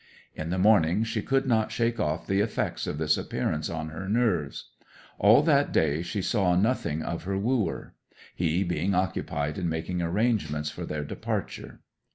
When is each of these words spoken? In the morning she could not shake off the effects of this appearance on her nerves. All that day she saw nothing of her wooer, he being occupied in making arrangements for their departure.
In 0.33 0.49
the 0.49 0.57
morning 0.57 1.03
she 1.03 1.21
could 1.21 1.45
not 1.45 1.71
shake 1.71 1.99
off 1.99 2.25
the 2.25 2.39
effects 2.41 2.87
of 2.87 2.97
this 2.97 3.19
appearance 3.19 3.69
on 3.69 3.89
her 3.89 4.09
nerves. 4.09 4.71
All 5.19 5.43
that 5.43 5.71
day 5.71 6.01
she 6.01 6.23
saw 6.23 6.55
nothing 6.55 7.03
of 7.03 7.25
her 7.25 7.37
wooer, 7.37 7.93
he 8.33 8.63
being 8.63 8.95
occupied 8.95 9.59
in 9.59 9.69
making 9.69 10.01
arrangements 10.01 10.71
for 10.71 10.87
their 10.87 11.03
departure. 11.03 11.81